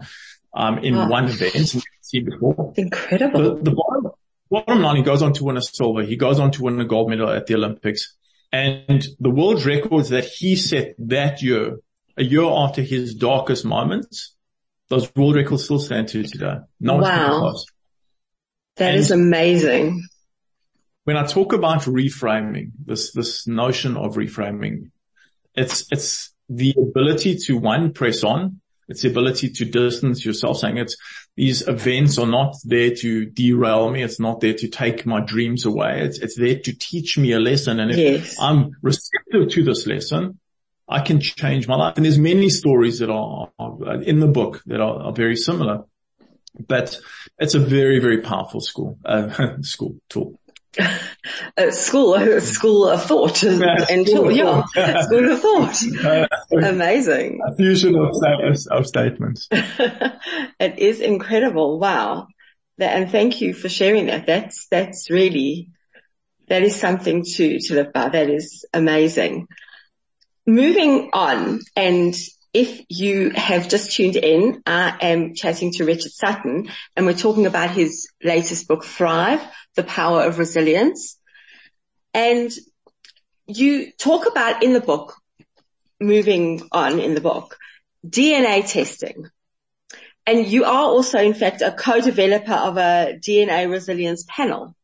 [0.54, 1.10] um, in wow.
[1.10, 1.74] one event.
[1.74, 2.74] You see before.
[2.76, 3.58] Incredible.
[3.58, 4.12] The, the bottom,
[4.50, 6.02] bottom line, he goes on to win a silver.
[6.02, 8.16] He goes on to win a gold medal at the Olympics.
[8.52, 11.78] And the world records that he set that year,
[12.18, 14.36] a year after his darkest moments,
[14.90, 16.56] those world records still stand to today.
[16.80, 17.54] No wow.
[18.78, 20.04] That and is amazing.
[21.04, 24.92] When I talk about reframing, this, this notion of reframing,
[25.56, 28.62] it's, it's the ability to one, press on,
[28.92, 30.98] it's the ability to distance yourself saying it's
[31.38, 34.04] these events are not there to derail me.
[34.04, 36.02] It's not there to take my dreams away.
[36.02, 37.80] It's, it's there to teach me a lesson.
[37.80, 38.36] And if yes.
[38.40, 40.40] I'm receptive to this lesson,
[40.90, 41.96] I can change my life.
[41.96, 45.86] And there's many stories that are, are in the book that are, are, very similar,
[46.68, 47.00] but
[47.40, 50.38] it's a very, very powerful school, uh, school tool
[51.58, 54.64] a school, a school of thought yeah, until, yeah,
[55.02, 56.30] school of thought.
[56.52, 57.40] Amazing.
[57.46, 58.16] A fusion of,
[58.72, 59.48] of statements.
[59.52, 61.80] it is incredible.
[61.80, 62.28] Wow.
[62.80, 64.26] And thank you for sharing that.
[64.26, 65.70] That's, that's really,
[66.48, 68.10] that is something to, to live by.
[68.10, 69.48] That is amazing.
[70.48, 72.16] Moving on and
[72.54, 77.46] if you have just tuned in, I am chatting to Richard Sutton and we're talking
[77.46, 79.42] about his latest book, Thrive,
[79.76, 81.18] The Power of Resilience.
[82.14, 82.52] And
[83.48, 85.16] you talk about in the book,
[86.00, 87.58] moving on in the book,
[88.06, 89.30] DNA testing.
[90.28, 94.76] And you are also, in fact, a co-developer of a DNA resilience panel.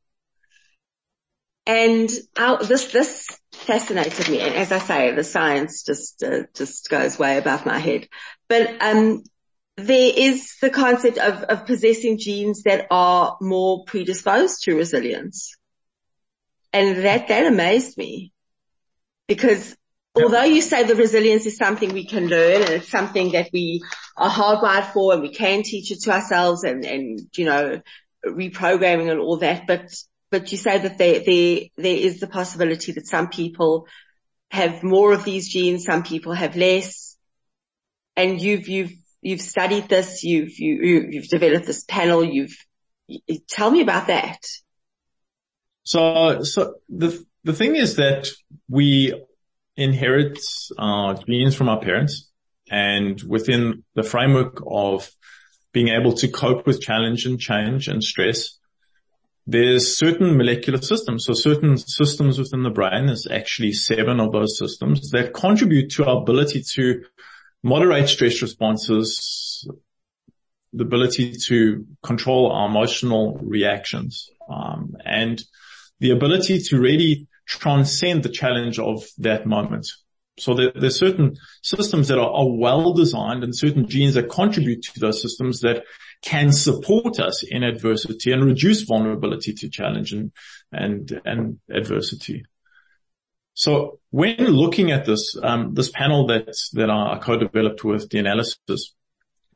[1.68, 2.10] And
[2.68, 4.40] this, this fascinated me.
[4.40, 8.08] And as I say, the science just, uh, just goes way above my head.
[8.48, 9.24] But, um,
[9.76, 15.56] there is the concept of, of possessing genes that are more predisposed to resilience.
[16.74, 18.32] And that, that amazed me
[19.28, 19.76] because
[20.16, 23.84] although you say the resilience is something we can learn and it's something that we
[24.16, 27.82] are hardwired for and we can teach it to ourselves and, and, you know,
[28.26, 29.94] reprogramming and all that, but
[30.30, 33.88] but you say that there, there, there is the possibility that some people
[34.50, 37.18] have more of these genes, some people have less.
[38.16, 42.56] And you've, you've, you've studied this, you've, you, you, you've developed this panel, you've,
[43.08, 44.40] you, tell me about that.
[45.84, 48.28] So, so the, the thing is that
[48.68, 49.14] we
[49.78, 50.40] inherit
[50.78, 52.30] our genes from our parents
[52.70, 55.10] and within the framework of
[55.72, 58.57] being able to cope with challenge and change and stress,
[59.50, 61.24] there's certain molecular systems.
[61.26, 66.06] So certain systems within the brain, there's actually seven of those systems that contribute to
[66.06, 67.04] our ability to
[67.64, 69.68] moderate stress responses,
[70.74, 75.42] the ability to control our emotional reactions, um, and
[76.02, 79.88] the ability to really transcend the challenge of that moment.
[80.40, 84.84] So there, there's certain systems that are, are well designed and certain genes that contribute
[84.84, 85.84] to those systems that
[86.22, 90.32] can support us in adversity and reduce vulnerability to challenge and,
[90.72, 92.44] and, and adversity.
[93.54, 98.94] So when looking at this, um, this panel that, that I co-developed with the analysis,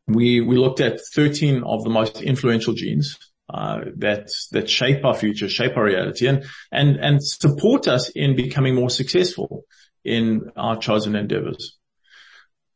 [0.07, 3.17] we, we looked at 13 of the most influential genes,
[3.53, 8.35] uh, that, that shape our future, shape our reality and, and, and support us in
[8.35, 9.65] becoming more successful
[10.03, 11.77] in our chosen endeavors.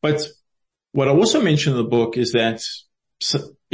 [0.01, 0.27] But
[0.91, 2.61] what I also mentioned in the book is that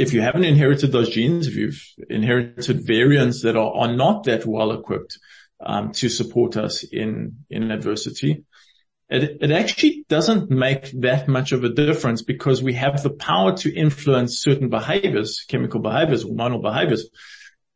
[0.02, 4.44] if you haven't inherited those genes, if you've inherited variants that are, are not that
[4.44, 5.18] well equipped
[5.64, 8.44] um, to support us in in adversity.
[9.08, 13.56] It, it actually doesn't make that much of a difference because we have the power
[13.58, 17.08] to influence certain behaviors, chemical behaviors, or hormonal behaviors,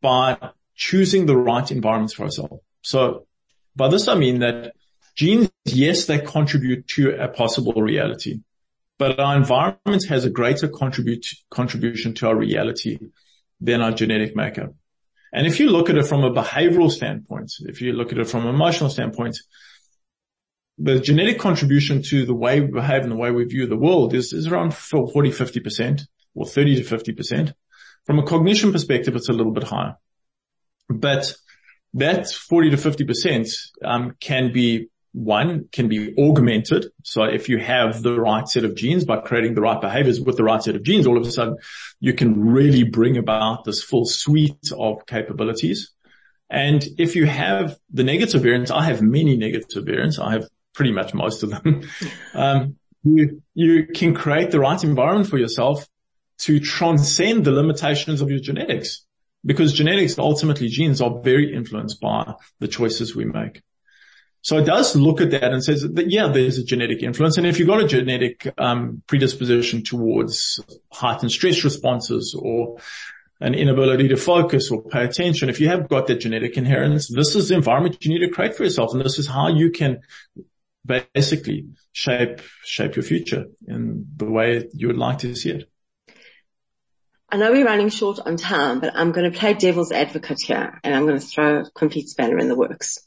[0.00, 0.36] by
[0.74, 2.62] choosing the right environments for ourselves.
[2.82, 3.26] So
[3.76, 4.72] by this I mean that
[5.14, 8.40] genes, yes, they contribute to a possible reality,
[8.98, 12.98] but our environment has a greater contribute, contribution to our reality
[13.60, 14.74] than our genetic makeup.
[15.32, 18.28] And if you look at it from a behavioral standpoint, if you look at it
[18.28, 19.36] from an emotional standpoint,
[20.78, 24.14] the genetic contribution to the way we behave and the way we view the world
[24.14, 26.02] is, is around 40, 50%
[26.34, 27.52] or 30 to 50%.
[28.04, 29.96] From a cognition perspective, it's a little bit higher,
[30.88, 31.34] but
[31.94, 36.86] that 40 to 50% um, can be one can be augmented.
[37.02, 40.36] So if you have the right set of genes by creating the right behaviors with
[40.36, 41.56] the right set of genes, all of a sudden
[42.00, 45.92] you can really bring about this full suite of capabilities.
[46.50, 50.18] And if you have the negative variants, I have many negative variants.
[50.18, 51.88] I have pretty much most of them.
[52.34, 55.88] Um, you, you can create the right environment for yourself
[56.38, 59.06] to transcend the limitations of your genetics
[59.46, 63.62] because genetics, ultimately genes are very influenced by the choices we make.
[64.46, 67.36] So it does look at that and says that, yeah, there's a genetic influence.
[67.36, 70.60] And if you've got a genetic um, predisposition towards
[70.92, 72.76] heightened stress responses or
[73.40, 77.34] an inability to focus or pay attention, if you have got that genetic inheritance, this
[77.34, 78.92] is the environment you need to create for yourself.
[78.94, 80.02] And this is how you can
[80.84, 85.68] basically shape, shape your future in the way you would like to see it.
[87.28, 90.78] I know we're running short on time, but I'm going to play devil's advocate here
[90.84, 93.00] and I'm going to throw a complete spanner in the works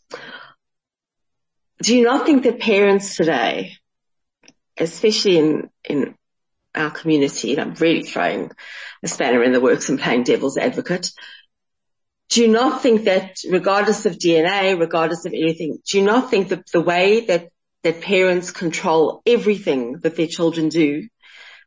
[1.82, 3.78] do you not think that parents today,
[4.78, 6.15] especially in, in
[6.76, 8.52] our community, and I'm really throwing
[9.02, 11.12] a spanner in the works and playing devil's advocate,
[12.30, 16.50] do you not think that regardless of DNA, regardless of anything, do you not think
[16.50, 17.50] that the way that,
[17.84, 21.08] that parents control everything that their children do,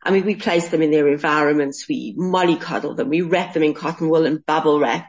[0.05, 3.73] I mean, we place them in their environments, we mollycoddle them, we wrap them in
[3.73, 5.09] cotton wool and bubble wrap.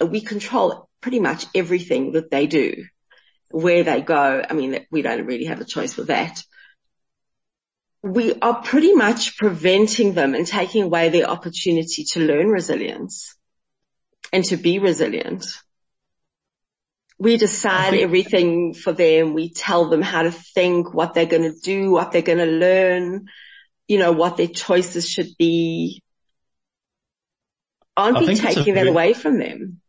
[0.00, 2.84] We control pretty much everything that they do
[3.50, 4.42] where they go.
[4.48, 6.42] I mean, we don't really have a choice with that.
[8.02, 13.36] We are pretty much preventing them and taking away their opportunity to learn resilience
[14.32, 15.46] and to be resilient.
[17.18, 19.34] We decide think- everything for them.
[19.34, 22.46] We tell them how to think, what they're going to do, what they're going to
[22.46, 23.26] learn,
[23.86, 26.02] you know, what their choices should be.
[27.96, 29.79] Aren't we taking that away from them?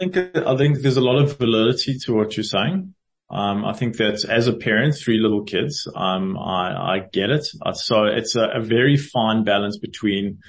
[0.00, 2.94] Think I think there's a lot of validity to what you're saying.
[3.30, 7.46] Um, I think that as a parent, three little kids, um, I, I, get it.
[7.64, 10.40] Uh, so it's a, a, very fine balance between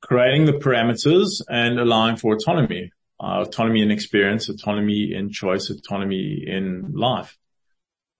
[0.00, 2.90] creating the parameters and allowing for autonomy,
[3.22, 7.36] uh, autonomy in experience, autonomy in choice, autonomy in life.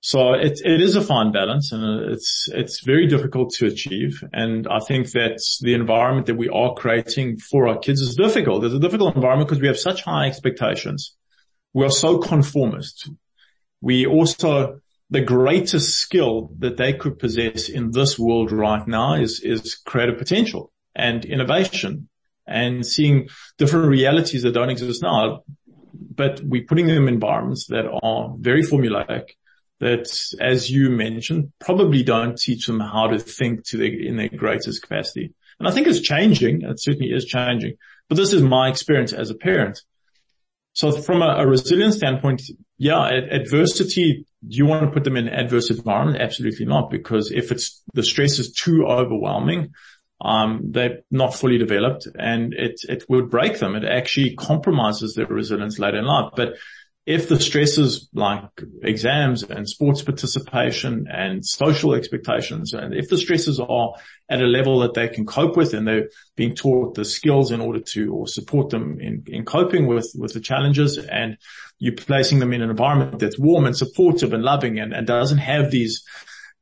[0.02, 4.24] So it, it is a fine balance and it's, it's very difficult to achieve.
[4.32, 8.64] And I think that the environment that we are creating for our kids is difficult.
[8.64, 11.14] It's a difficult environment because we have such high expectations.
[11.74, 13.10] We are so conformist.
[13.82, 14.80] We also,
[15.10, 20.16] the greatest skill that they could possess in this world right now is, is creative
[20.16, 22.08] potential and innovation
[22.46, 23.28] and seeing
[23.58, 25.44] different realities that don't exist now.
[25.92, 29.32] But we're putting them in environments that are very formulaic
[29.80, 30.06] that,
[30.40, 34.82] as you mentioned, probably don't teach them how to think to their, in their greatest
[34.82, 35.34] capacity.
[35.58, 36.62] And I think it's changing.
[36.62, 37.74] It certainly is changing.
[38.08, 39.82] But this is my experience as a parent.
[40.72, 42.42] So from a, a resilience standpoint,
[42.78, 46.20] yeah, adversity, do you want to put them in an adverse environment?
[46.20, 49.72] Absolutely not, because if it's, the stress is too overwhelming,
[50.22, 53.74] um, they're not fully developed and it, it would break them.
[53.74, 56.32] It actually compromises their resilience later in life.
[56.36, 56.54] But
[57.10, 58.44] if the stresses like
[58.84, 63.94] exams and sports participation and social expectations, and if the stresses are
[64.28, 67.60] at a level that they can cope with and they're being taught the skills in
[67.60, 71.36] order to or support them in, in coping with, with the challenges and
[71.80, 75.38] you're placing them in an environment that's warm and supportive and loving and, and doesn't
[75.38, 76.04] have these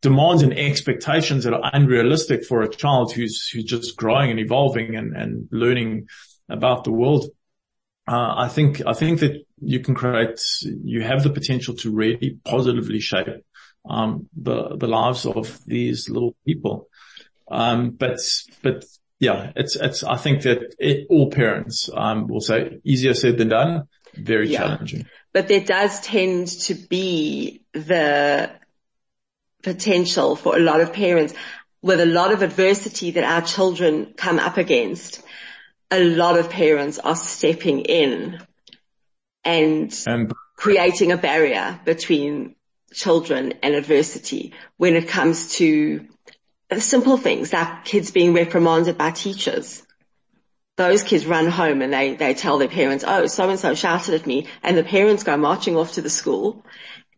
[0.01, 4.97] demands and expectations that are unrealistic for a child who's, who's just growing and evolving
[4.97, 6.09] and, and learning
[6.49, 7.27] about the world.
[8.11, 12.39] Uh, I think, I think that you can create, you have the potential to really
[12.45, 13.45] positively shape,
[13.89, 16.89] um, the, the lives of these little people.
[17.51, 18.19] Um, but,
[18.63, 18.85] but
[19.19, 23.49] yeah, it's, it's, I think that it, all parents, um, will say easier said than
[23.49, 24.59] done, very yeah.
[24.59, 25.07] challenging.
[25.33, 28.51] But there does tend to be the
[29.63, 31.35] potential for a lot of parents
[31.83, 35.23] with a lot of adversity that our children come up against.
[35.91, 38.41] A lot of parents are stepping in
[39.45, 42.55] and, and creating a barrier between
[42.93, 46.07] children and adversity when it comes to
[46.79, 49.83] simple things like kids being reprimanded by teachers.
[50.79, 54.15] Those kids run home and they, they tell their parents, oh, so and so shouted
[54.15, 56.65] at me and the parents go marching off to the school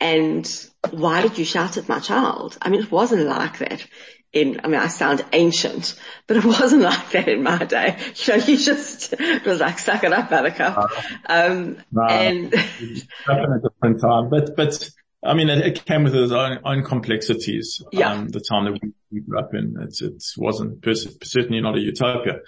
[0.00, 2.56] and why did you shout at my child?
[2.62, 3.86] I mean, it wasn't like that
[4.32, 7.96] in, I mean, I sound ancient, but it wasn't like that in my day.
[8.26, 10.90] You know, you just, it was like, suck it up, buttercup.
[11.26, 12.52] Um, no, and.
[12.54, 14.90] in a different time, but, but,
[15.22, 17.82] I mean, it, it came with its own, own complexities.
[17.92, 18.12] Yeah.
[18.12, 20.82] Um, the time that we, we grew up in, it, it wasn't,
[21.22, 22.40] certainly not a utopia.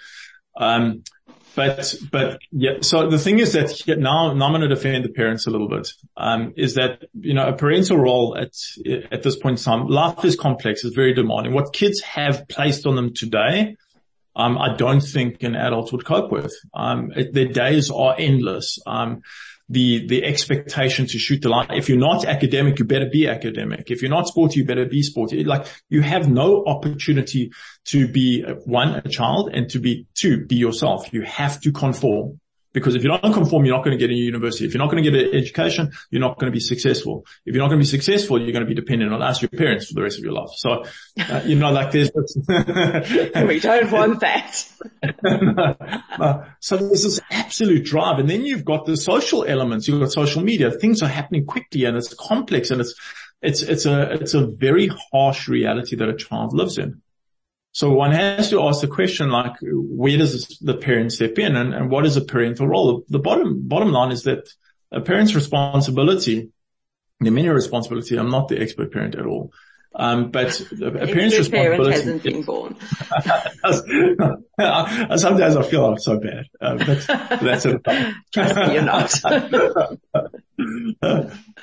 [0.55, 1.03] Um,
[1.55, 5.09] but, but yeah, so the thing is that now, now I'm going to defend the
[5.09, 5.87] parents a little bit,
[6.17, 8.53] um, is that, you know, a parental role at,
[9.11, 11.53] at this point in time, life is complex, it's very demanding.
[11.53, 13.75] What kids have placed on them today,
[14.35, 16.55] um, I don't think an adult would cope with.
[16.73, 18.79] Um, it, their days are endless.
[18.87, 19.21] Um,
[19.69, 21.67] the, the expectation to shoot the line.
[21.71, 23.89] If you're not academic, you better be academic.
[23.89, 25.43] If you're not sporty, you better be sporty.
[25.43, 27.51] Like you have no opportunity
[27.85, 31.11] to be uh, one, a child and to be two, be yourself.
[31.13, 32.39] You have to conform.
[32.73, 34.65] Because if you don't conform, you're not going to get a university.
[34.65, 37.25] If you're not going to get an education, you're not going to be successful.
[37.45, 39.49] If you're not going to be successful, you're going to be dependent on us, your
[39.49, 40.49] parents, for the rest of your life.
[40.55, 40.83] So,
[41.19, 42.11] uh, you know, like there's.
[42.15, 44.65] we don't want that.
[45.23, 45.75] no,
[46.19, 46.45] no.
[46.59, 49.87] So there's this absolute drive, and then you've got the social elements.
[49.87, 50.71] You've got social media.
[50.71, 52.95] Things are happening quickly, and it's complex, and it's
[53.41, 57.01] it's it's a it's a very harsh reality that a child lives in.
[57.73, 61.73] So one has to ask the question like, where does the parent step in and,
[61.73, 63.03] and what is a parental role?
[63.09, 64.47] The bottom, bottom line is that
[64.91, 66.51] a parent's responsibility,
[67.19, 69.51] the many responsibility, I'm not the expert parent at all.
[69.95, 71.51] Um, but a parent's responsibility.
[71.51, 72.75] Parent hasn't been born.
[75.17, 77.07] Sometimes I feel I'm so bad, uh, but
[77.41, 77.83] that's it.
[78.33, 79.19] Trust me, you're not.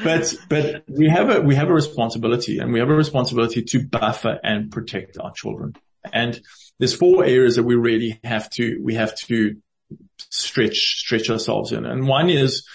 [0.02, 3.86] but, but we have a, we have a responsibility and we have a responsibility to
[3.86, 5.76] buffer and protect our children.
[6.12, 6.40] And
[6.78, 9.56] there's four areas that we really have to, we have to
[10.30, 11.84] stretch, stretch ourselves in.
[11.84, 12.66] And one is,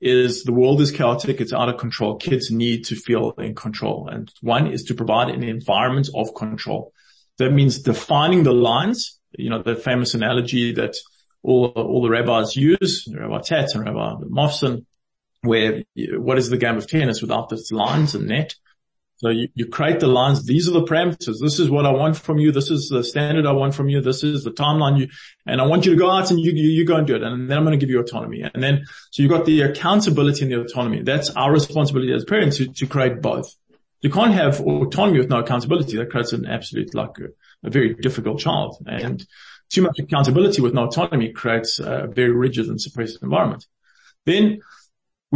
[0.00, 1.40] is the world is chaotic.
[1.40, 2.16] It's out of control.
[2.16, 4.08] Kids need to feel in control.
[4.08, 6.92] And one is to provide an environment of control.
[7.38, 10.94] That means defining the lines, you know, the famous analogy that
[11.42, 14.84] all, all the rabbis use, Rabbi Tatz and Rabbi Mofson,
[15.42, 18.54] where what is the game of tennis without its lines and net?
[19.18, 20.44] So you, you create the lines.
[20.44, 21.40] These are the parameters.
[21.40, 22.52] This is what I want from you.
[22.52, 24.02] This is the standard I want from you.
[24.02, 25.08] This is the timeline you,
[25.46, 27.22] and I want you to go out and you, you, you go and do it.
[27.22, 28.42] And then I'm going to give you autonomy.
[28.42, 31.02] And then, so you've got the accountability and the autonomy.
[31.02, 33.54] That's our responsibility as parents to, to create both.
[34.02, 35.96] You can't have autonomy with no accountability.
[35.96, 38.76] That creates an absolute, like a, a very difficult child.
[38.86, 39.26] And
[39.70, 43.66] too much accountability with no autonomy creates a very rigid and suppressive environment.
[44.26, 44.60] Then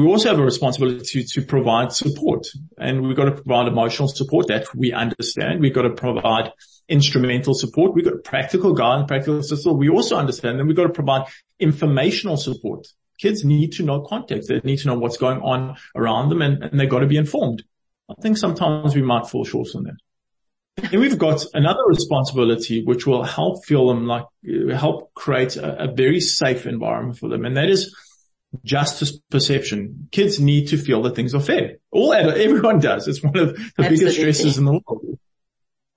[0.00, 2.46] we also have a responsibility to, to provide support
[2.78, 5.60] and we've got to provide emotional support that we understand.
[5.60, 6.52] We've got to provide
[6.88, 7.94] instrumental support.
[7.94, 9.78] We've got practical guidance, practical support.
[9.78, 11.26] We also understand that we've got to provide
[11.58, 12.86] informational support.
[13.18, 14.48] Kids need to know context.
[14.48, 17.16] They need to know what's going on around them and, and they've got to be
[17.16, 17.64] informed.
[18.08, 19.96] I think sometimes we might fall short on that.
[20.92, 24.24] And we've got another responsibility which will help feel them like,
[24.72, 27.44] help create a, a very safe environment for them.
[27.44, 27.94] And that is
[28.64, 30.08] justice perception.
[30.10, 31.76] Kids need to feel that things are fair.
[31.90, 33.08] All everyone does.
[33.08, 33.96] It's one of the Absolutely.
[33.96, 35.18] biggest stresses in the world.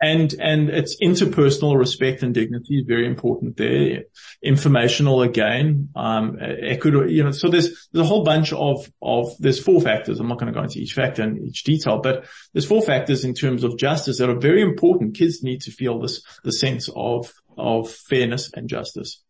[0.02, 4.04] And, and it's interpersonal respect and dignity is very important there.
[4.44, 9.64] Informational again, um, equity, you know, so there's, there's a whole bunch of, of, there's
[9.64, 10.20] four factors.
[10.20, 13.24] I'm not going to go into each factor in each detail, but there's four factors
[13.24, 15.16] in terms of justice that are very important.
[15.16, 19.23] Kids need to feel this, the sense of, of fairness and justice.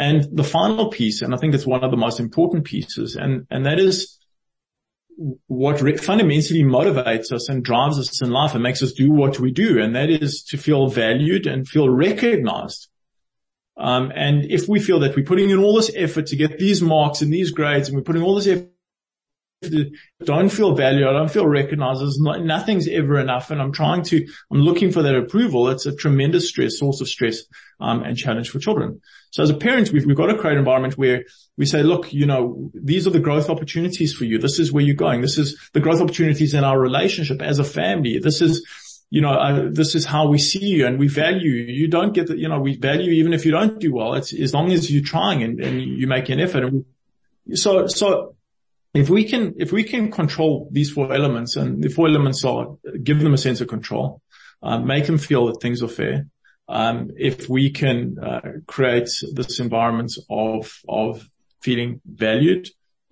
[0.00, 3.46] And the final piece, and I think it's one of the most important pieces, and,
[3.50, 4.18] and that is
[5.46, 9.38] what re- fundamentally motivates us and drives us in life and makes us do what
[9.38, 9.78] we do.
[9.78, 12.88] And that is to feel valued and feel recognized.
[13.76, 16.80] Um, and if we feel that we're putting in all this effort to get these
[16.80, 18.70] marks and these grades and we're putting all this effort
[20.24, 21.06] don't feel valued.
[21.06, 22.02] I don't feel recognized.
[22.18, 23.50] Not, nothing's ever enough.
[23.50, 25.68] And I'm trying to, I'm looking for that approval.
[25.68, 27.42] It's a tremendous stress, source of stress,
[27.78, 29.00] um, and challenge for children.
[29.30, 31.24] So as a parent, we've, we've got to create an environment where
[31.56, 34.38] we say, look, you know, these are the growth opportunities for you.
[34.38, 35.20] This is where you're going.
[35.20, 38.18] This is the growth opportunities in our relationship as a family.
[38.18, 38.66] This is,
[39.10, 41.74] you know, uh, this is how we see you and we value you.
[41.74, 44.14] You don't get that, you know, we value even if you don't do well.
[44.14, 46.64] It's as long as you're trying and, and you make an effort.
[46.64, 46.72] And
[47.46, 48.36] we, so, so
[48.94, 52.76] if we can, if we can control these four elements and the four elements are
[53.02, 54.20] give them a sense of control,
[54.62, 56.26] um, make them feel that things are fair.
[56.68, 61.28] Um, if we can uh, create this environment of of
[61.60, 62.68] feeling valued,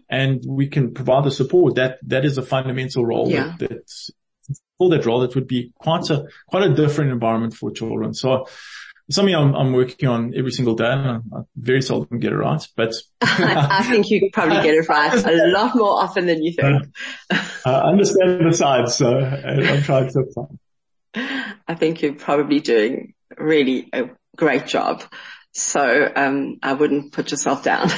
[0.08, 3.54] and we can provide the support that that is a fundamental role yeah.
[3.58, 4.10] that, that's
[4.78, 8.14] for that role that would be quite a quite a different environment for children.
[8.14, 8.46] So
[9.10, 12.66] something I'm, I'm, working on every single day and I, very seldom get it right,
[12.76, 16.94] but I think you probably get it right a lot more often than you think.
[17.64, 20.58] I understand the sides, so I'm trying to find.
[21.66, 25.02] I think you're probably doing really a great job.
[25.52, 27.88] So, um, I wouldn't put yourself down.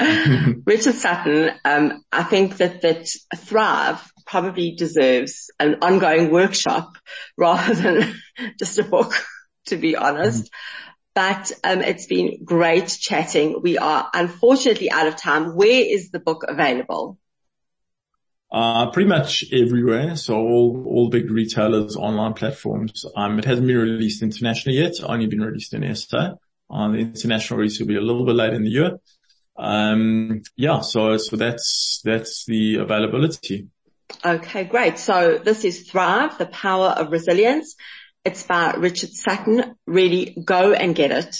[0.66, 6.96] Richard Sutton, um, I think that, that Thrive probably deserves an ongoing workshop
[7.36, 8.14] rather than
[8.58, 9.12] just a book
[9.68, 10.44] to be honest.
[10.44, 10.54] Mm-hmm.
[11.14, 13.60] But um, it's been great chatting.
[13.60, 15.56] We are unfortunately out of time.
[15.56, 17.18] Where is the book available?
[18.50, 20.16] Uh, pretty much everywhere.
[20.16, 23.04] So all, all big retailers, online platforms.
[23.16, 24.90] Um, it hasn't been released internationally yet.
[24.90, 26.34] It's only been released in SA.
[26.70, 28.98] Uh, the international release will be a little bit later in the year.
[29.56, 33.66] Um, yeah, so, so that's, that's the availability.
[34.24, 34.98] Okay, great.
[34.98, 37.74] So this is Thrive, the power of resilience.
[38.28, 39.74] It's by Richard Sutton.
[39.86, 41.34] Really go and get it.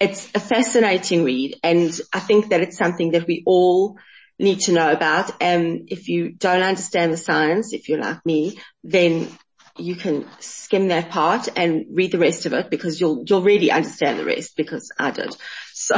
[0.00, 3.98] It's a fascinating read and I think that it's something that we all
[4.38, 5.30] need to know about.
[5.42, 9.28] And if you don't understand the science, if you're like me, then
[9.76, 13.70] you can skim that part and read the rest of it because you'll, you'll really
[13.70, 15.36] understand the rest because I did.
[15.74, 15.94] So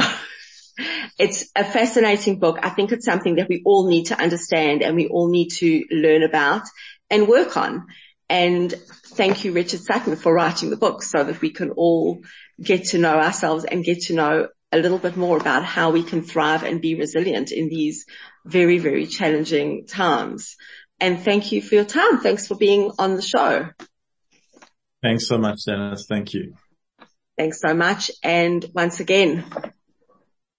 [1.17, 2.59] it's a fascinating book.
[2.61, 5.85] I think it's something that we all need to understand and we all need to
[5.89, 6.63] learn about
[7.09, 7.87] and work on.
[8.27, 8.73] And
[9.15, 12.21] thank you, Richard Sutton, for writing the book so that we can all
[12.61, 16.03] get to know ourselves and get to know a little bit more about how we
[16.03, 18.05] can thrive and be resilient in these
[18.45, 20.55] very, very challenging times.
[20.99, 22.19] And thank you for your time.
[22.19, 23.69] Thanks for being on the show.
[25.01, 26.05] Thanks so much, Dennis.
[26.07, 26.55] Thank you.
[27.37, 28.09] Thanks so much.
[28.23, 29.45] And once again,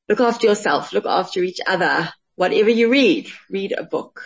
[0.09, 2.11] look after yourself, look after each other.
[2.36, 4.22] Whatever you read, read a book.